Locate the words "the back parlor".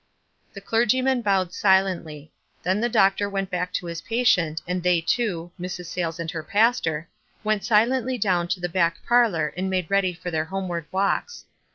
8.59-9.53